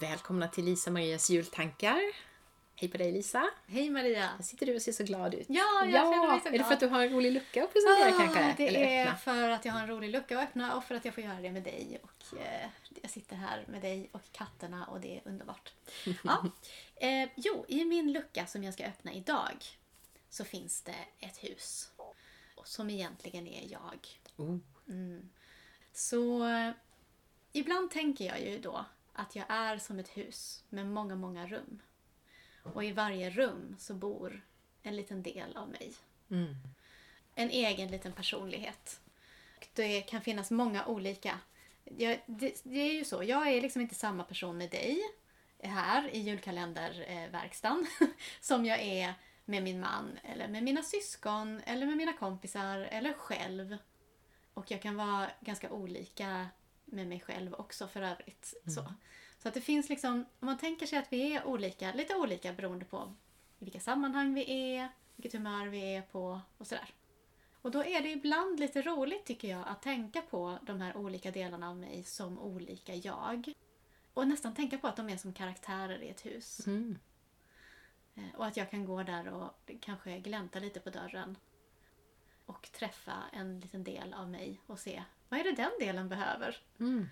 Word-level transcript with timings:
Välkomna 0.00 0.48
till 0.48 0.64
Lisa 0.64 0.90
Marias 0.90 1.30
jultankar. 1.30 2.00
Hej 2.74 2.88
på 2.90 2.98
dig 2.98 3.12
Lisa! 3.12 3.50
Hej 3.66 3.90
Maria! 3.90 4.26
Här 4.26 4.42
sitter 4.42 4.66
du 4.66 4.74
och 4.74 4.82
ser 4.82 4.92
så 4.92 5.04
glad 5.04 5.34
ut. 5.34 5.46
Ja, 5.48 5.84
jag 5.84 5.92
känner 5.92 6.28
mig 6.28 6.40
så 6.40 6.48
glad. 6.48 6.54
Är 6.54 6.58
det 6.58 6.64
för 6.64 6.74
att 6.74 6.80
du 6.80 6.86
har 6.86 7.02
en 7.02 7.12
rolig 7.12 7.32
lucka 7.32 7.64
att 7.64 7.72
presentera 7.72 8.08
ah, 8.08 8.18
kanske? 8.18 8.54
Det 8.56 8.68
Eller 8.68 8.80
är 8.80 9.02
öppna? 9.02 9.16
för 9.18 9.50
att 9.50 9.64
jag 9.64 9.72
har 9.72 9.80
en 9.80 9.86
rolig 9.86 10.10
lucka 10.10 10.38
att 10.38 10.48
öppna 10.48 10.76
och 10.76 10.84
för 10.84 10.94
att 10.94 11.04
jag 11.04 11.14
får 11.14 11.24
göra 11.24 11.40
det 11.40 11.50
med 11.50 11.62
dig. 11.62 12.00
Och 12.02 12.38
eh, 12.38 12.68
Jag 13.02 13.10
sitter 13.10 13.36
här 13.36 13.64
med 13.68 13.82
dig 13.82 14.08
och 14.12 14.22
katterna 14.32 14.86
och 14.86 15.00
det 15.00 15.16
är 15.16 15.22
underbart. 15.24 15.72
Ja. 16.24 16.44
Eh, 16.96 17.28
jo, 17.36 17.64
i 17.68 17.84
min 17.84 18.12
lucka 18.12 18.46
som 18.46 18.64
jag 18.64 18.74
ska 18.74 18.84
öppna 18.84 19.12
idag 19.12 19.64
så 20.30 20.44
finns 20.44 20.82
det 20.82 21.26
ett 21.26 21.44
hus. 21.44 21.90
Som 22.64 22.90
egentligen 22.90 23.46
är 23.46 23.72
jag. 23.72 24.08
Oh. 24.36 24.58
Så 25.92 26.48
eh, 26.48 26.70
ibland 27.52 27.90
tänker 27.90 28.24
jag 28.24 28.40
ju 28.40 28.58
då 28.58 28.84
att 29.18 29.36
jag 29.36 29.44
är 29.48 29.78
som 29.78 29.98
ett 29.98 30.08
hus 30.08 30.64
med 30.68 30.86
många, 30.86 31.14
många 31.16 31.46
rum. 31.46 31.82
Och 32.62 32.84
i 32.84 32.92
varje 32.92 33.30
rum 33.30 33.76
så 33.78 33.94
bor 33.94 34.46
en 34.82 34.96
liten 34.96 35.22
del 35.22 35.56
av 35.56 35.68
mig. 35.68 35.94
Mm. 36.30 36.54
En 37.34 37.50
egen 37.50 37.88
liten 37.88 38.12
personlighet. 38.12 39.00
Det 39.72 40.00
kan 40.00 40.20
finnas 40.20 40.50
många 40.50 40.86
olika. 40.86 41.38
Jag, 41.84 42.20
det, 42.26 42.60
det 42.64 42.80
är 42.80 42.92
ju 42.92 43.04
så, 43.04 43.22
jag 43.22 43.48
är 43.48 43.60
liksom 43.60 43.82
inte 43.82 43.94
samma 43.94 44.24
person 44.24 44.58
med 44.58 44.70
dig 44.70 45.00
här 45.62 46.08
i 46.14 46.18
julkalenderverkstan 46.18 47.86
som 48.40 48.64
jag 48.64 48.80
är 48.80 49.14
med 49.44 49.62
min 49.62 49.80
man 49.80 50.18
eller 50.22 50.48
med 50.48 50.62
mina 50.62 50.82
syskon 50.82 51.60
eller 51.66 51.86
med 51.86 51.96
mina 51.96 52.12
kompisar 52.12 52.78
eller 52.78 53.12
själv. 53.12 53.76
Och 54.54 54.70
jag 54.70 54.82
kan 54.82 54.96
vara 54.96 55.30
ganska 55.40 55.70
olika 55.70 56.48
med 56.90 57.06
mig 57.08 57.20
själv 57.20 57.54
också 57.54 57.88
för 57.88 58.02
övrigt. 58.02 58.54
Så. 58.66 58.92
så 59.38 59.48
att 59.48 59.54
det 59.54 59.60
finns 59.60 59.88
liksom, 59.88 60.24
om 60.40 60.46
man 60.46 60.58
tänker 60.58 60.86
sig 60.86 60.98
att 60.98 61.12
vi 61.12 61.34
är 61.34 61.44
olika, 61.46 61.92
lite 61.92 62.16
olika 62.16 62.52
beroende 62.52 62.84
på 62.84 63.14
i 63.58 63.64
vilka 63.64 63.80
sammanhang 63.80 64.34
vi 64.34 64.72
är, 64.74 64.88
vilket 65.16 65.32
humör 65.32 65.66
vi 65.66 65.94
är 65.94 66.02
på 66.02 66.40
och 66.58 66.66
sådär. 66.66 66.94
Och 67.62 67.70
då 67.70 67.84
är 67.84 68.02
det 68.02 68.10
ibland 68.10 68.60
lite 68.60 68.82
roligt 68.82 69.26
tycker 69.26 69.48
jag 69.48 69.68
att 69.68 69.82
tänka 69.82 70.22
på 70.22 70.58
de 70.62 70.80
här 70.80 70.96
olika 70.96 71.30
delarna 71.30 71.68
av 71.68 71.76
mig 71.76 72.04
som 72.04 72.38
olika 72.38 72.94
jag. 72.94 73.52
Och 74.14 74.28
nästan 74.28 74.54
tänka 74.54 74.78
på 74.78 74.86
att 74.86 74.96
de 74.96 75.08
är 75.08 75.16
som 75.16 75.32
karaktärer 75.32 76.02
i 76.02 76.08
ett 76.08 76.26
hus. 76.26 76.66
Mm. 76.66 76.98
Eh, 78.14 78.34
Och 78.36 78.46
att 78.46 78.56
jag 78.56 78.70
kan 78.70 78.84
gå 78.84 79.02
där 79.02 79.28
och 79.28 79.70
kanske 79.80 80.18
glänta 80.18 80.58
lite 80.58 80.80
på 80.80 80.90
dörren. 80.90 81.36
Och 82.46 82.72
träffa 82.72 83.22
en 83.32 83.60
liten 83.60 83.84
del 83.84 84.14
av 84.14 84.30
mig 84.30 84.60
och 84.66 84.78
se 84.78 85.02
vad 85.28 85.40
är 85.40 85.44
det 85.44 85.52
den 85.52 85.70
delen 85.80 86.08
behöver. 86.08 86.56
Mm. 86.80 87.08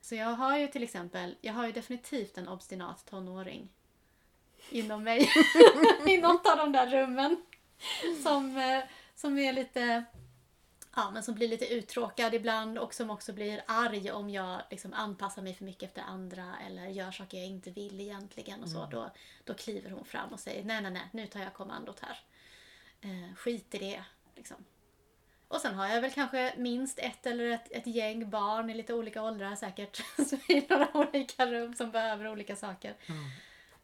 Så 0.00 0.14
jag 0.14 0.26
har 0.26 0.58
ju 0.58 0.68
till 0.68 0.82
exempel, 0.82 1.36
jag 1.40 1.52
har 1.52 1.66
ju 1.66 1.72
definitivt 1.72 2.38
en 2.38 2.48
obstinat 2.48 3.06
tonåring 3.06 3.68
inom 4.70 5.04
mig. 5.04 5.30
I 6.06 6.18
något 6.18 6.46
av 6.46 6.56
de 6.56 6.72
där 6.72 6.86
rummen. 6.86 7.42
Som, 8.22 8.56
eh, 8.56 8.84
som 9.14 9.38
är 9.38 9.52
lite, 9.52 10.04
ja 10.96 11.10
men 11.10 11.22
som 11.22 11.34
blir 11.34 11.48
lite 11.48 11.74
uttråkad 11.74 12.34
ibland 12.34 12.78
och 12.78 12.94
som 12.94 13.10
också 13.10 13.32
blir 13.32 13.62
arg 13.66 14.10
om 14.10 14.30
jag 14.30 14.62
liksom 14.70 14.92
anpassar 14.92 15.42
mig 15.42 15.54
för 15.54 15.64
mycket 15.64 15.82
efter 15.82 16.02
andra 16.02 16.56
eller 16.66 16.86
gör 16.86 17.10
saker 17.10 17.38
jag 17.38 17.46
inte 17.46 17.70
vill 17.70 18.00
egentligen 18.00 18.62
och 18.62 18.68
så. 18.68 18.86
Då, 18.86 19.10
då 19.44 19.54
kliver 19.54 19.90
hon 19.90 20.04
fram 20.04 20.32
och 20.32 20.40
säger 20.40 20.64
nej, 20.64 20.82
nej, 20.82 20.90
nej, 20.90 21.08
nu 21.12 21.26
tar 21.26 21.40
jag 21.40 21.54
kommandot 21.54 22.00
här. 22.00 22.18
Eh, 23.00 23.34
skit 23.36 23.74
i 23.74 23.78
det, 23.78 24.04
liksom. 24.34 24.64
Och 25.48 25.60
sen 25.60 25.74
har 25.74 25.88
jag 25.88 26.00
väl 26.00 26.10
kanske 26.10 26.54
minst 26.56 26.98
ett 26.98 27.26
eller 27.26 27.50
ett, 27.50 27.72
ett 27.72 27.86
gäng 27.86 28.30
barn 28.30 28.70
i 28.70 28.74
lite 28.74 28.94
olika 28.94 29.22
åldrar 29.22 29.54
säkert. 29.56 30.00
I 30.48 30.66
några 30.68 30.88
olika 30.96 31.46
rum 31.46 31.74
som 31.74 31.90
behöver 31.90 32.28
olika 32.28 32.56
saker. 32.56 32.96
Mm. 33.06 33.24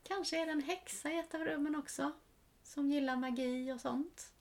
Kanske 0.03 0.43
är 0.43 0.47
det 0.47 0.53
en 0.53 0.63
häxa 0.63 1.11
i 1.11 1.19
ett 1.19 1.35
av 1.35 1.41
rummen 1.41 1.77
också. 1.77 2.13
Som 2.63 2.91
gillar 2.91 3.17
magi 3.17 3.73
och 3.73 3.81
sånt. 3.81 4.33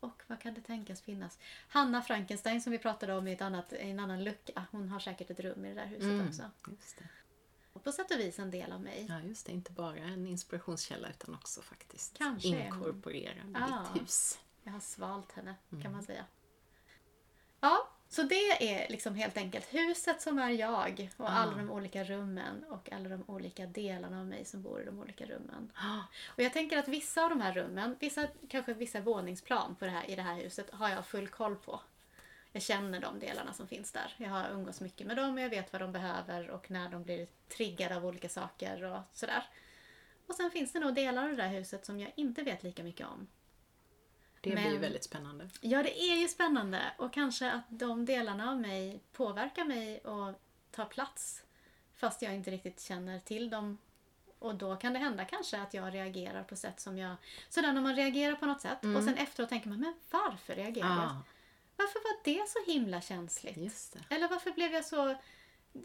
Och 0.00 0.22
vad 0.26 0.40
kan 0.40 0.54
det 0.54 0.60
tänkas 0.60 1.02
finnas? 1.02 1.38
Hanna 1.68 2.02
Frankenstein 2.02 2.62
som 2.62 2.72
vi 2.72 2.78
pratade 2.78 3.14
om 3.14 3.28
i, 3.28 3.32
ett 3.32 3.42
annat, 3.42 3.72
i 3.72 3.76
en 3.90 4.00
annan 4.00 4.24
lucka. 4.24 4.64
Hon 4.70 4.88
har 4.88 5.00
säkert 5.00 5.30
ett 5.30 5.40
rum 5.40 5.64
i 5.64 5.68
det 5.68 5.74
där 5.74 5.86
huset 5.86 6.02
Mm. 6.04 6.28
också. 6.28 6.42
Just 6.70 6.98
det. 6.98 7.08
Och 7.72 7.84
på 7.84 7.92
sätt 7.92 8.10
och 8.10 8.20
vis 8.20 8.38
en 8.38 8.50
del 8.50 8.72
av 8.72 8.80
mig. 8.80 9.06
Ja, 9.08 9.20
just 9.20 9.46
det. 9.46 9.52
Inte 9.52 9.72
bara 9.72 9.96
en 9.98 10.26
inspirationskälla 10.26 11.08
utan 11.10 11.34
också 11.34 11.62
faktiskt 11.62 12.18
Kanske 12.18 12.48
inkorporerad 12.48 13.36
i 13.36 13.52
Ja. 13.54 13.86
ditt 13.94 14.02
hus. 14.02 14.38
Jag 14.62 14.72
har 14.72 14.80
svalt 14.80 15.32
henne, 15.32 15.54
Mm. 15.72 15.82
kan 15.82 15.92
man 15.92 16.02
säga. 16.02 16.24
Ja, 17.60 17.88
så 18.08 18.22
det 18.22 18.72
är 18.74 18.88
liksom 18.88 19.14
helt 19.14 19.36
enkelt 19.36 19.74
huset 19.74 20.22
som 20.22 20.38
är 20.38 20.50
jag 20.50 21.08
och 21.16 21.26
Ah. 21.26 21.32
alla 21.32 21.56
de 21.56 21.70
olika 21.70 22.04
rummen 22.04 22.64
och 22.70 22.92
alla 22.92 23.08
de 23.08 23.24
olika 23.26 23.66
delarna 23.66 24.20
av 24.20 24.26
mig 24.26 24.44
som 24.44 24.62
bor 24.62 24.82
i 24.82 24.84
de 24.84 24.98
olika 24.98 25.24
rummen. 25.26 25.72
Ah, 25.74 26.00
Och 26.36 26.42
jag 26.42 26.52
tänker 26.52 26.78
att 26.78 26.88
vissa 26.88 27.22
av 27.24 27.30
de 27.30 27.40
här 27.40 27.52
rummen, 27.52 27.96
vissa, 28.00 28.26
kanske 28.48 28.74
vissa 28.74 29.00
våningsplan 29.00 29.74
på 29.74 29.84
det 29.84 29.90
här, 29.90 30.10
i 30.10 30.16
det 30.16 30.22
här 30.22 30.34
huset 30.34 30.70
har 30.72 30.88
jag 30.88 31.06
full 31.06 31.28
koll 31.28 31.56
på. 31.56 31.80
Jag 32.52 32.62
känner 32.62 33.00
de 33.00 33.18
delarna 33.18 33.52
som 33.52 33.66
finns 33.68 33.92
där. 33.92 34.14
Jag 34.16 34.28
har 34.30 34.48
umgås 34.50 34.80
mycket 34.80 35.06
med 35.06 35.16
dem 35.16 35.34
och 35.34 35.40
jag 35.40 35.48
vet 35.50 35.72
vad 35.72 35.82
de 35.82 35.92
behöver 35.92 36.50
och 36.50 36.70
när 36.70 36.88
de 36.88 37.02
blir 37.04 37.26
triggade 37.48 37.96
av 37.96 38.06
olika 38.06 38.28
saker 38.28 38.82
och 38.84 39.00
sådär. 39.12 39.44
Och 40.26 40.34
sen 40.34 40.50
finns 40.50 40.72
det 40.72 40.80
nog 40.80 40.94
delar 40.94 41.22
av 41.22 41.28
det 41.28 41.36
där 41.36 41.48
huset 41.48 41.86
som 41.86 42.00
jag 42.00 42.12
inte 42.16 42.42
vet 42.42 42.62
lika 42.62 42.82
mycket 42.82 43.06
om. 43.06 43.26
Det 44.40 44.50
blir 44.50 44.64
ju 44.64 44.70
Men- 44.70 44.80
väldigt 44.80 45.04
spännande. 45.04 45.48
Ja, 45.60 45.82
det 45.82 46.00
är 46.00 46.16
ju 46.16 46.28
spännande 46.28 46.82
och 46.98 47.12
kanske 47.12 47.50
att 47.52 47.64
de 47.68 48.04
delarna 48.04 48.50
av 48.50 48.60
mig 48.60 49.00
påverkar 49.12 49.64
mig 49.64 49.98
och 49.98 50.34
tar 50.70 50.84
plats 50.84 51.42
fast 51.94 52.22
jag 52.22 52.34
inte 52.34 52.50
riktigt 52.50 52.80
känner 52.80 53.18
till 53.20 53.50
dem. 53.50 53.78
Och 54.38 54.54
då 54.54 54.76
kan 54.76 54.92
det 54.92 54.98
hända 54.98 55.24
kanske 55.24 55.60
att 55.60 55.74
jag 55.74 55.94
reagerar 55.94 56.42
på 56.44 56.56
sätt 56.56 56.80
som 56.80 56.98
jag... 56.98 57.16
Sådär 57.48 57.72
när 57.72 57.80
man 57.80 57.96
reagerar 57.96 58.34
på 58.36 58.46
något 58.46 58.60
sätt 58.60 58.78
och 58.96 59.02
sen 59.04 59.14
efteråt 59.16 59.48
tänker 59.48 59.68
man, 59.68 59.80
men 59.80 59.94
varför 60.10 60.54
reagerar 60.54 60.88
jag? 60.88 60.98
Ah, 60.98 61.22
Varför 61.76 61.98
var 62.04 62.24
det 62.24 62.48
så 62.48 62.72
himla 62.72 63.00
känsligt? 63.00 63.96
Eller 64.08 64.28
varför 64.28 64.50
blev 64.50 64.72
jag 64.72 64.84
så 64.84 65.16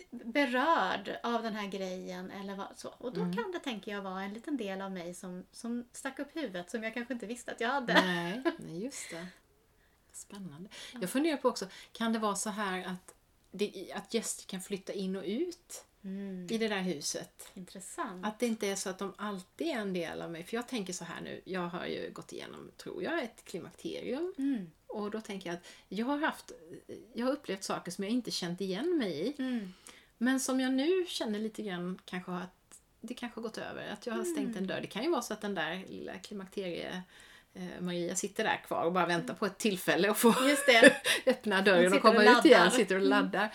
berörd 0.10 1.18
av 1.24 1.44
den 1.44 1.56
här 1.56 1.68
grejen? 1.68 2.32
Eller 2.32 2.56
vad, 2.56 2.68
så. 2.76 2.90
Och 2.98 3.14
då 3.14 3.20
kan 3.20 3.52
det, 3.52 3.60
tänker 3.60 3.92
jag, 3.92 4.02
vara 4.02 4.24
en 4.24 4.34
liten 4.34 4.58
del 4.58 4.82
av 4.82 4.92
mig 4.92 5.14
som, 5.14 5.46
som 5.52 5.86
stack 5.92 6.20
upp 6.20 6.36
huvudet 6.36 6.72
som 6.72 6.84
jag 6.84 6.94
kanske 6.94 7.14
inte 7.14 7.26
visste 7.26 7.52
att 7.52 7.62
jag 7.62 7.70
hade. 7.70 7.94
Nej, 7.94 8.42
nej, 8.58 8.84
just 8.84 9.10
det. 9.10 9.28
Spännande. 10.12 10.70
Jag 11.02 11.10
funderar 11.10 11.38
på 11.38 11.50
också, 11.50 11.68
kan 11.92 12.14
det 12.14 12.20
vara 12.20 12.36
så 12.36 12.50
här 12.50 12.86
att, 12.86 13.16
det, 13.52 13.92
att 13.96 14.14
gäster 14.14 14.46
kan 14.48 14.62
flytta 14.62 14.94
in 14.94 15.16
och 15.16 15.24
ut 15.26 15.86
Mm, 16.06 16.48
i 16.52 16.58
det 16.58 16.68
där 16.68 16.82
huset? 16.82 17.52
intressant. 17.54 18.26
Att 18.26 18.40
det 18.40 18.48
inte 18.48 18.68
är 18.68 18.76
så 18.76 18.90
att 18.90 19.00
de 19.00 19.14
alltid 19.18 19.68
är 19.68 19.80
en 19.80 19.94
del 19.94 20.22
av 20.22 20.32
mig. 20.32 20.44
För 20.44 20.56
jag 20.56 20.68
tänker 20.68 20.94
så 20.94 21.06
här 21.06 21.22
nu, 21.22 21.42
jag 21.46 21.68
har 21.68 21.86
ju 21.86 22.12
gått 22.14 22.34
igenom, 22.34 22.72
tror 22.78 23.04
jag, 23.04 23.24
ett 23.24 23.46
klimakterium. 23.46 24.34
Mm. 24.38 24.72
Och 24.96 25.12
då 25.12 25.22
tänker 25.22 25.50
jag 25.50 25.56
att 25.58 25.66
jag 25.90 26.06
har 26.06 26.18
haft, 26.18 26.52
jag 27.14 27.26
har 27.26 27.34
upplevt 27.34 27.64
saker 27.64 27.92
som 27.92 28.04
jag 28.04 28.12
inte 28.14 28.32
känt 28.32 28.62
igen 28.62 28.98
mig 28.98 29.12
i. 29.28 29.36
Mm. 29.42 29.74
Men 30.18 30.40
som 30.40 30.60
jag 30.60 30.74
nu 30.74 31.06
känner 31.08 31.40
lite 31.40 31.62
grann 31.64 32.00
kanske 32.06 32.32
att 32.32 32.80
det 33.02 33.14
kanske 33.14 33.38
har 33.40 33.44
gått 33.44 33.58
över. 33.58 33.88
Att 33.90 34.06
jag 34.06 34.14
har 34.14 34.24
stängt 34.24 34.58
en 34.58 34.68
dörr. 34.68 34.82
Det 34.82 34.88
kan 34.88 35.04
ju 35.04 35.10
vara 35.10 35.22
så 35.22 35.34
att 35.34 35.42
den 35.42 35.56
där 35.56 35.86
lilla 35.90 36.14
klimakterie 36.20 37.04
eh, 37.54 37.64
Maria 37.82 38.16
sitter 38.16 38.44
där 38.44 38.62
kvar 38.68 38.84
och 38.86 38.94
bara 38.94 39.06
väntar 39.06 39.34
på 39.34 39.46
ett 39.46 39.58
tillfälle 39.58 40.12
att 40.12 40.18
få 40.18 40.34
öppna 41.26 41.62
dörren 41.62 41.94
och 41.94 42.02
komma 42.02 42.32
och 42.32 42.40
ut 42.40 42.46
igen. 42.46 42.72
Sitter 42.72 42.96
och 42.96 43.02
laddar. 43.02 43.54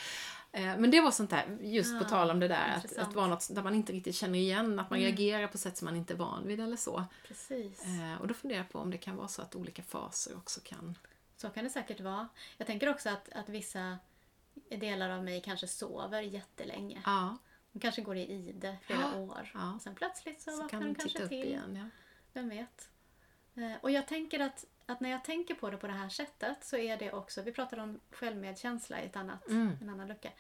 Eh, 0.53 0.63
Men 0.79 0.91
det 0.91 1.01
var 1.01 1.11
sånt 1.11 1.31
där, 1.31 1.59
just 1.61 1.99
på 1.99 2.05
Ah, 2.05 2.09
tal 2.09 2.31
om 2.31 2.41
det 2.41 2.49
där, 2.49 2.69
att, 2.77 2.85
intressant. 2.85 3.09
att 3.09 3.15
vara 3.15 3.27
något 3.27 3.49
där 3.55 3.63
man 3.63 3.75
inte 3.75 3.93
riktigt 3.93 4.15
känner 4.15 4.39
igen, 4.39 4.79
att 4.79 4.91
man 4.91 4.99
reagerar 4.99 5.47
på 5.47 5.59
sätt 5.59 5.77
som 5.79 5.85
man 5.87 5.97
inte 5.97 6.13
är 6.13 6.17
van 6.17 6.47
vid 6.47 6.61
eller 6.61 6.77
så. 6.77 7.05
Precis. 7.29 7.85
Eh, 7.85 8.21
Och 8.21 8.29
då 8.29 8.35
funderar 8.35 8.59
jag 8.61 8.69
på 8.71 8.79
om 8.79 8.91
det 8.91 8.99
kan 8.99 9.17
vara 9.17 9.29
så 9.29 9.43
att 9.43 9.55
olika 9.57 9.83
faser 9.83 10.37
också 10.37 10.61
kan... 10.65 10.95
Så 11.41 11.51
kan 11.51 11.65
det 11.65 11.71
säkert 11.71 12.01
vara. 12.01 12.29
Jag 12.57 12.67
tänker 12.67 12.89
också 12.91 13.09
att, 13.11 13.29
att 13.33 13.49
vissa 13.49 13.99
delar 14.69 15.11
av 15.11 15.25
mig 15.25 15.41
kanske 15.43 15.67
sover 15.67 16.23
jättelänge. 16.23 17.03
Ja, 17.05 17.37
De 17.73 17.81
kanske 17.81 18.03
går 18.03 18.17
i 18.17 18.33
ide 18.33 18.77
flera 18.83 19.01
Ja, 19.01 19.17
år. 19.19 19.51
ja. 19.55 19.75
Och 19.75 19.83
sen 19.83 19.95
plötsligt 19.95 20.41
så, 20.43 20.51
så 20.51 20.63
vaknar 20.63 20.81
de 20.81 20.95
kanske 20.95 21.29
till. 21.29 21.45
igen. 21.45 21.77
Ja. 21.77 21.85
Vem 22.33 22.49
vet? 22.49 22.89
Eh, 23.55 23.73
Och 23.81 23.91
jag 23.91 24.07
tänker 24.09 24.41
att, 24.41 24.65
att 24.87 25.01
när 25.01 25.11
jag 25.11 25.25
tänker 25.25 25.55
på 25.55 25.71
det 25.71 25.77
på 25.77 25.87
det 25.87 25.93
här 25.93 26.09
sättet 26.09 26.65
så 26.65 26.77
är 26.77 26.97
det 26.97 27.13
också, 27.13 27.43
vi 27.43 27.53
pratade 27.53 27.83
om 27.83 28.01
självmedkänsla 28.11 29.03
i 29.03 29.07
ett 29.07 29.17
annat, 29.17 29.49
Mm. 29.49 29.77
en 29.83 29.89
annan 29.89 30.09
lucka. 30.09 30.31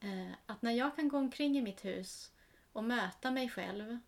Eh, 0.00 0.32
Att 0.46 0.62
när 0.62 0.72
jag 0.72 0.96
kan 0.96 1.08
gå 1.08 1.18
omkring 1.18 1.58
i 1.58 1.62
mitt 1.62 1.84
hus 1.84 2.32
och 2.72 2.84
möta 2.84 3.30
mig 3.30 3.48
själv 3.48 3.98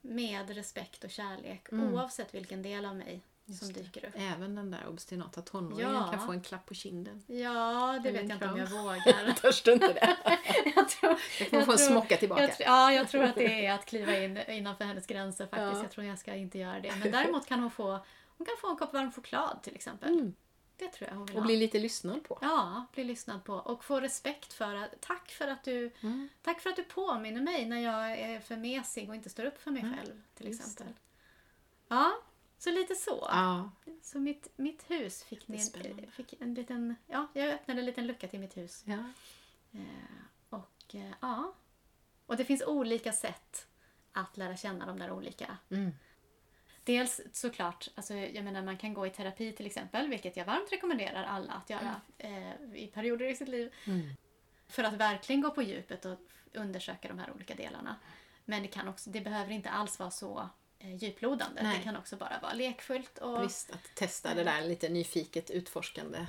med 0.00 0.50
respekt 0.50 1.04
och 1.04 1.10
kärlek 1.10 1.72
Mm. 1.72 1.94
oavsett 1.94 2.34
vilken 2.34 2.62
del 2.62 2.84
av 2.84 2.96
mig 2.96 3.20
Just 3.50 3.74
det. 3.74 3.80
dyker 3.82 4.06
upp. 4.08 4.14
Även 4.16 4.54
den 4.54 4.70
där 4.70 4.88
obstinata 4.88 5.42
tonåringen 5.42 5.94
Ja. 5.94 6.10
kan 6.12 6.26
få 6.26 6.32
en 6.32 6.40
klapp 6.42 6.66
på 6.66 6.74
kinden. 6.74 7.22
Ja, 7.26 7.98
det 8.02 8.08
Eller 8.08 8.20
vet 8.20 8.28
jag 8.28 8.36
inte 8.36 8.48
om 8.48 8.58
jag 8.58 8.66
vågar. 8.66 9.32
Törs 9.40 9.62
du 9.62 9.72
inte 9.72 9.92
det? 9.92 10.16
jag 10.76 10.88
tror, 10.88 11.16
Jag 11.40 11.50
kommer 11.50 11.62
få 11.64 11.72
en 11.72 11.78
smocka 11.78 12.16
tillbaka. 12.16 12.42
jag, 12.42 12.52
ja, 12.58 12.92
jag 12.92 13.08
tror 13.08 13.22
att 13.24 13.34
det 13.34 13.66
är 13.66 13.74
att 13.74 13.86
kliva 13.86 14.18
in 14.18 14.36
innanför 14.48 14.84
hennes 14.84 15.06
gränser 15.06 15.46
faktiskt. 15.46 15.72
Ja. 15.76 15.82
Jag 15.82 15.90
tror 15.90 16.06
jag 16.06 16.18
ska 16.18 16.34
inte 16.34 16.58
göra 16.58 16.80
det. 16.80 16.92
Men 16.96 17.12
däremot 17.12 17.46
kan 17.46 17.60
hon 17.60 17.70
få, 17.70 17.90
hon 18.38 18.46
kan 18.46 18.54
få 18.60 18.70
en 18.70 18.76
kopp 18.76 18.92
varm 18.92 19.12
choklad 19.12 19.62
till 19.62 19.74
exempel. 19.74 20.12
Mm. 20.12 20.34
Det 20.76 20.88
tror 20.88 21.08
jag 21.10 21.16
hon 21.16 21.26
vill 21.26 21.36
Och 21.36 21.42
bli 21.42 21.56
lite 21.56 21.78
lyssnad 21.78 22.24
på. 22.24 22.38
Ja, 22.42 22.86
bli 22.92 23.04
lyssnad 23.04 23.44
på 23.44 23.54
och 23.54 23.84
få 23.84 24.00
respekt 24.00 24.52
för 24.52 24.74
att, 24.74 25.00
tack 25.00 25.30
för 25.30 25.48
att 25.48 25.64
du 25.64 25.90
Mm. 26.00 26.28
Tack 26.42 26.60
för 26.60 26.70
att 26.70 26.76
du 26.76 26.82
påminner 26.84 27.40
mig 27.40 27.66
när 27.66 27.80
jag 27.80 28.10
är 28.18 28.40
för 28.40 28.56
mesig 28.56 29.08
och 29.08 29.14
inte 29.14 29.30
står 29.30 29.44
upp 29.44 29.62
för 29.62 29.70
mig 29.70 29.82
själv 29.82 30.22
till 30.34 30.48
exempel. 30.48 30.86
Ja, 31.88 32.12
så 32.60 32.70
lite 32.70 32.94
så. 32.94 33.26
Ja, 33.30 33.70
Så 34.02 34.18
mitt, 34.18 34.48
mitt 34.56 34.90
hus 34.90 35.24
fick, 35.24 35.48
ni, 35.48 35.56
Jättespännande. 35.56 36.06
fick 36.06 36.34
en 36.40 36.54
liten, 36.54 36.94
ja, 37.06 37.26
jag 37.34 37.48
öppnade 37.48 37.80
en 37.80 37.86
liten 37.86 38.06
lucka 38.06 38.28
till 38.28 38.40
mitt 38.40 38.56
hus. 38.56 38.84
ja. 38.86 38.98
Eh, 39.72 39.80
och 40.50 40.94
eh, 40.94 41.12
ja, 41.20 41.54
och 42.26 42.36
det 42.36 42.44
finns 42.44 42.62
olika 42.66 43.12
sätt 43.12 43.66
att 44.12 44.36
lära 44.36 44.56
känna 44.56 44.86
de 44.86 44.98
där 44.98 45.10
olika. 45.10 45.56
Mm. 45.70 45.90
Dels 46.84 47.20
såklart, 47.32 47.88
alltså, 47.94 48.14
jag 48.14 48.44
menar 48.44 48.62
man 48.62 48.76
kan 48.78 48.94
gå 48.94 49.06
i 49.06 49.10
terapi 49.10 49.52
till 49.52 49.66
exempel, 49.66 50.08
vilket 50.08 50.36
jag 50.36 50.44
varmt 50.44 50.72
rekommenderar 50.72 51.24
alla 51.24 51.52
att 51.52 51.70
göra 51.70 52.00
eh, 52.18 52.52
i 52.74 52.90
perioder 52.94 53.26
i 53.26 53.34
sitt 53.36 53.48
liv. 53.48 53.74
Mm. 53.86 54.10
För 54.68 54.84
att 54.84 54.94
verkligen 54.94 55.40
gå 55.40 55.50
på 55.50 55.62
djupet 55.62 56.04
och 56.04 56.18
undersöka 56.54 57.08
de 57.08 57.18
här 57.18 57.30
olika 57.32 57.54
delarna. 57.54 57.96
Men 58.44 58.62
det, 58.62 58.68
kan 58.68 58.88
också, 58.88 59.10
det 59.10 59.20
behöver 59.20 59.52
inte 59.52 59.70
alls 59.70 59.98
vara 59.98 60.10
så 60.10 60.38
eh, 60.38 60.46
djuplodande. 60.80 61.62
Nej. 61.62 61.78
Det 61.78 61.84
kan 61.84 61.96
också 61.96 62.16
bara 62.16 62.38
vara 62.42 62.52
lekfullt. 62.52 63.18
Och, 63.18 63.44
Visst, 63.44 63.70
att 63.70 63.94
testa 63.94 64.34
det 64.34 64.44
där 64.44 64.62
lite 64.62 64.88
nyfiket 64.88 65.50
utforskande 65.50 66.26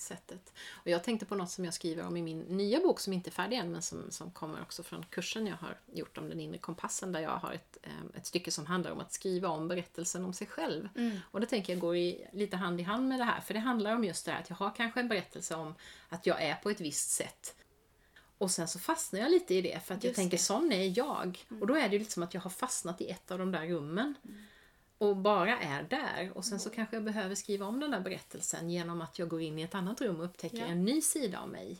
sättet. 0.00 0.52
Och 0.70 0.86
jag 0.86 1.04
tänkte 1.04 1.26
på 1.26 1.34
något 1.34 1.50
som 1.50 1.64
jag 1.64 1.74
skriver 1.74 2.06
om 2.06 2.16
i 2.16 2.22
min 2.22 2.40
nya 2.40 2.80
bok 2.80 3.00
som 3.00 3.12
inte 3.12 3.30
är 3.30 3.32
färdig 3.32 3.56
än 3.56 3.72
men 3.72 3.82
som, 3.82 4.10
som 4.10 4.30
kommer 4.30 4.62
också 4.62 4.82
från 4.82 5.04
kursen 5.10 5.46
jag 5.46 5.56
har 5.56 5.78
gjort 5.92 6.18
om 6.18 6.28
den 6.28 6.40
inre 6.40 6.58
kompassen 6.58 7.12
där 7.12 7.20
jag 7.20 7.30
har 7.30 7.52
ett, 7.52 7.78
eh, 7.82 8.18
ett 8.18 8.26
stycke 8.26 8.50
som 8.50 8.66
handlar 8.66 8.90
om 8.90 9.00
att 9.00 9.12
skriva 9.12 9.48
om 9.48 9.68
berättelsen 9.68 10.24
om 10.24 10.32
sig 10.32 10.46
själv. 10.46 10.88
Och 11.30 11.40
det 11.40 11.46
tänker 11.46 11.72
jag 11.72 11.80
går 11.80 11.96
i, 11.96 12.26
lite 12.32 12.56
hand 12.56 12.80
i 12.80 12.82
hand 12.82 13.08
med 13.08 13.18
det 13.20 13.24
här 13.24 13.40
för 13.40 13.54
det 13.54 13.60
handlar 13.60 13.94
om 13.94 14.04
just 14.04 14.24
det 14.24 14.32
här 14.32 14.40
att 14.40 14.50
jag 14.50 14.56
har 14.56 14.74
kanske 14.76 15.00
en 15.00 15.08
berättelse 15.08 15.54
om 15.54 15.74
att 16.08 16.26
jag 16.26 16.42
är 16.42 16.54
på 16.54 16.70
ett 16.70 16.80
visst 16.80 17.10
sätt 17.10 17.54
och 18.40 18.50
sen 18.50 18.68
så 18.68 18.78
fastnar 18.78 19.20
jag 19.20 19.30
lite 19.30 19.54
i 19.54 19.62
det 19.62 19.80
för 19.84 19.94
att 19.94 20.04
jag 20.04 20.08
Just 20.10 20.16
tänker 20.16 20.36
det. 20.36 20.42
sån 20.42 20.72
är 20.72 20.98
jag. 20.98 21.44
Och 21.60 21.66
då 21.66 21.74
är 21.76 21.88
det 21.88 21.92
ju 21.92 21.98
lite 21.98 22.10
som 22.12 22.22
att 22.22 22.34
jag 22.34 22.40
har 22.40 22.50
fastnat 22.50 23.00
i 23.00 23.10
ett 23.10 23.30
av 23.30 23.38
de 23.38 23.52
där 23.52 23.66
rummen. 23.66 24.14
Och 24.98 25.16
bara 25.16 25.58
är 25.58 25.82
där. 25.82 26.32
Och 26.34 26.44
sen 26.44 26.60
så 26.60 26.70
kanske 26.70 26.96
jag 26.96 27.04
behöver 27.04 27.34
skriva 27.34 27.66
om 27.66 27.80
den 27.80 27.90
där 27.90 28.00
berättelsen 28.00 28.70
genom 28.70 29.00
att 29.00 29.18
jag 29.18 29.28
går 29.28 29.42
in 29.42 29.58
i 29.58 29.62
ett 29.62 29.74
annat 29.74 30.00
rum 30.00 30.20
och 30.20 30.24
upptäcker 30.26 30.56
Ja. 30.58 30.64
en 30.66 30.84
ny 30.84 31.00
sida 31.00 31.40
av 31.40 31.48
mig. 31.48 31.78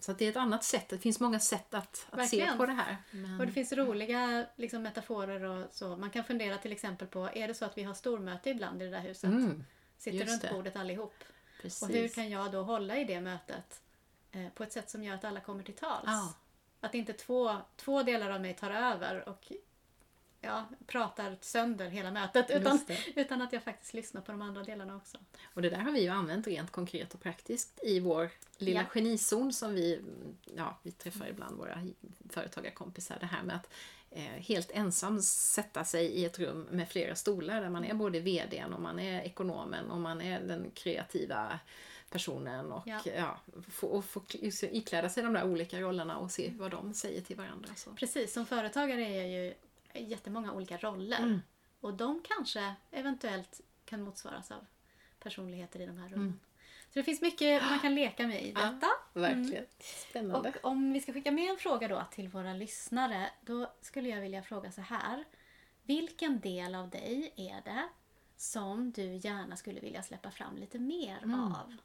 Så 0.00 0.12
det 0.12 0.24
är 0.24 0.30
ett 0.30 0.36
annat 0.36 0.64
sätt. 0.64 0.88
Det 0.88 0.98
finns 0.98 1.20
många 1.20 1.40
sätt 1.40 1.74
att, 1.74 2.06
att 2.10 2.28
se 2.28 2.52
på 2.56 2.66
det 2.66 2.72
här. 2.72 2.96
Men, 3.10 3.40
och 3.40 3.46
det 3.46 3.52
finns 3.52 3.72
roliga 3.72 4.46
liksom, 4.56 4.82
metaforer 4.82 5.42
och 5.44 5.66
så. 5.74 5.96
Man 5.96 6.10
kan 6.10 6.24
fundera 6.24 6.58
till 6.58 6.72
exempel 6.72 7.08
på, 7.08 7.28
är 7.34 7.48
det 7.48 7.54
så 7.54 7.64
att 7.64 7.78
vi 7.78 7.82
har 7.82 7.94
stormöte 7.94 8.50
ibland 8.50 8.82
i 8.82 8.84
det 8.84 8.90
där 8.90 9.00
huset? 9.00 9.24
Mm, 9.24 9.64
Sitter 9.98 10.18
just 10.18 10.30
runt 10.32 10.42
det. 10.42 10.50
bordet 10.52 10.76
allihop. 10.76 11.14
precis. 11.62 11.82
Och 11.82 11.88
hur 11.88 12.08
kan 12.08 12.30
jag 12.30 12.52
då 12.52 12.62
hålla 12.62 12.96
i 12.98 13.04
det 13.04 13.20
mötet 13.20 13.80
på 14.54 14.62
ett 14.62 14.72
sätt 14.72 14.90
som 14.90 15.04
gör 15.04 15.14
att 15.14 15.24
alla 15.24 15.40
kommer 15.40 15.62
till 15.62 15.74
tals? 15.74 16.04
Ja. 16.06 16.34
Att 16.80 16.94
inte 16.94 17.12
två, 17.12 17.56
två 17.76 18.02
delar 18.02 18.30
av 18.30 18.40
mig 18.40 18.54
tar 18.54 18.70
över 18.70 19.28
och 19.28 19.52
ja, 20.40 20.64
pratar 20.86 21.36
sönder 21.40 21.88
hela 21.88 22.10
mötet 22.10 22.50
utan, 22.50 22.80
utan 23.14 23.42
att 23.42 23.52
jag 23.52 23.62
faktiskt 23.62 23.94
lyssnar 23.94 24.20
på 24.20 24.32
de 24.32 24.42
andra 24.42 24.62
delarna 24.62 24.96
också. 24.96 25.18
Och 25.54 25.62
det 25.62 25.70
där 25.70 25.78
har 25.78 25.92
vi 25.92 26.02
ju 26.02 26.08
använt 26.08 26.46
rent 26.46 26.70
konkret 26.70 27.14
och 27.14 27.20
praktiskt 27.20 27.80
i 27.82 28.00
vår 28.00 28.30
lilla 28.58 28.80
Ja. 28.80 28.86
genizon 28.86 29.52
som 29.52 29.74
vi, 29.74 30.00
ja, 30.56 30.78
vi 30.82 30.92
träffar 30.92 31.26
ibland 31.28 31.58
våra 31.58 31.86
företagarkompisar. 32.30 33.16
Det 33.20 33.26
här 33.26 33.42
med 33.42 33.56
att 33.56 33.70
eh, 34.10 34.22
helt 34.22 34.70
ensam 34.70 35.22
sätta 35.22 35.84
sig 35.84 36.06
i 36.06 36.24
ett 36.24 36.38
rum 36.38 36.66
med 36.70 36.88
flera 36.88 37.14
stolar 37.14 37.60
där 37.60 37.70
man 37.70 37.84
är 37.84 37.94
både 37.94 38.20
VDn 38.20 38.72
och 38.72 38.80
man 38.82 38.98
är 38.98 39.22
ekonomen 39.22 39.90
och 39.90 40.00
man 40.00 40.20
är 40.20 40.40
den 40.40 40.70
kreativa 40.74 41.58
personen 42.14 42.72
och, 42.72 42.82
Ja. 42.86 43.00
ja. 43.16 43.36
få, 43.70 43.86
och 43.86 44.04
få 44.04 44.20
kl- 44.20 44.68
ikläda 44.72 45.08
sig 45.08 45.22
de 45.22 45.32
där 45.32 45.44
olika 45.44 45.80
rollerna 45.80 46.16
och 46.18 46.30
se 46.30 46.52
vad 46.56 46.70
de 46.70 46.94
säger 46.94 47.20
till 47.20 47.36
varandra. 47.36 47.68
Så. 47.76 47.90
Precis, 47.94 48.32
som 48.32 48.46
företagare 48.46 49.02
är 49.06 49.22
jag 49.22 49.28
ju 49.28 49.54
jättemånga 50.08 50.52
olika 50.52 50.76
roller. 50.76 51.18
Mm. 51.18 51.40
Och 51.80 51.94
de 51.94 52.22
kanske 52.24 52.74
eventuellt 52.90 53.60
kan 53.84 54.02
motsvaras 54.02 54.50
av 54.50 54.66
personligheter 55.20 55.80
i 55.80 55.86
de 55.86 55.98
här 55.98 56.08
rummen. 56.08 56.26
Mm. 56.26 56.40
Så 56.92 56.98
det 56.98 57.02
finns 57.04 57.20
mycket 57.20 57.62
man 57.62 57.78
kan 57.80 57.94
leka 57.94 58.26
med 58.26 58.42
i 58.44 58.52
Ja. 58.52 58.60
detta. 58.60 58.86
Verkligen. 59.12 59.66
Spännande. 60.10 60.48
Och 60.62 60.70
om 60.70 60.92
vi 60.92 61.00
ska 61.00 61.12
skicka 61.12 61.30
med 61.32 61.50
en 61.50 61.56
fråga 61.56 61.88
då 61.88 62.02
till 62.10 62.28
våra 62.28 62.52
lyssnare, 62.52 63.30
då 63.40 63.72
skulle 63.80 64.08
jag 64.08 64.20
vilja 64.20 64.42
fråga 64.42 64.72
så 64.72 64.80
här. 64.80 65.24
Vilken 65.82 66.40
del 66.40 66.74
av 66.74 66.90
dig 66.90 67.32
är 67.36 67.62
det 67.64 67.88
som 68.36 68.90
du 68.92 69.02
gärna 69.16 69.56
skulle 69.56 69.80
vilja 69.80 70.02
släppa 70.02 70.30
fram 70.30 70.56
lite 70.56 70.78
mer 70.78 71.18
Mm. 71.22 71.40
av? 71.54 71.76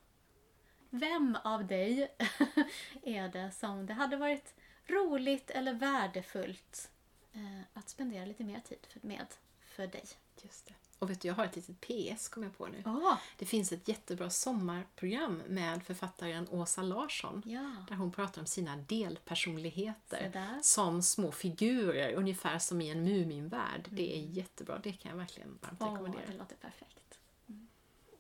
Vem 0.90 1.38
av 1.44 1.68
dig 1.68 2.12
är 3.04 3.28
det 3.30 3.52
som 3.52 3.86
det 3.86 3.94
hade 3.94 4.18
varit 4.18 4.54
roligt 4.88 5.50
eller 5.50 5.74
värdefullt 5.74 6.92
eh, 7.34 7.62
att 7.74 7.90
spendera 7.90 8.26
lite 8.26 8.44
mer 8.44 8.60
tid 8.60 8.88
med 9.02 9.26
för 9.62 9.88
dig? 9.88 10.04
Just 10.44 10.66
det. 10.68 10.74
Och 11.00 11.10
vet 11.10 11.22
du, 11.22 11.28
jag 11.28 11.36
har 11.36 11.46
ett 11.46 11.56
litet 11.56 11.82
PS 11.82 12.28
kom 12.30 12.44
jag 12.44 12.58
på 12.58 12.68
nu. 12.68 12.84
Oh, 12.86 13.18
Det 13.38 13.46
finns 13.46 13.72
ett 13.72 13.88
jättebra 13.88 14.30
sommarprogram 14.30 15.42
med 15.48 15.84
författaren 15.84 16.48
Åsa 16.50 16.82
Larsson. 16.82 17.44
ja. 17.46 17.76
Där 17.90 17.96
hon 17.96 18.12
pratar 18.12 18.42
om 18.42 18.46
sina 18.48 18.78
delpersonligheter 18.78 20.60
som 20.62 21.02
små 21.04 21.32
figurer, 21.32 22.14
ungefär 22.14 22.60
som 22.60 22.82
i 22.82 22.90
en 22.90 23.04
Muminvärld. 23.04 23.88
Det 23.90 24.18
är 24.18 24.22
jättebra, 24.22 24.80
det 24.84 24.92
kan 24.94 25.10
jag 25.12 25.18
verkligen 25.18 25.58
varmt 25.62 25.82
Åh, 25.82 25.92
rekommendera. 25.94 26.22
det 26.28 26.38
låter 26.38 26.56
perfekt. 26.56 27.20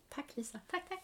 Tack 0.09 0.35
Lisa! 0.35 0.59
Tack, 0.67 0.89
tack. 0.89 1.03